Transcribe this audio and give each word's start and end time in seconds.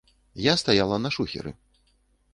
Я 0.43 0.53
стаяла 0.61 0.97
на 1.05 1.13
шухеры. 1.19 1.55